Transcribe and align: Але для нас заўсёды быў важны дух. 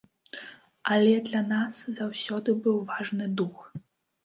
Але 0.95 1.11
для 1.27 1.43
нас 1.51 1.83
заўсёды 2.01 2.57
быў 2.67 2.83
важны 2.91 3.31
дух. 3.45 3.57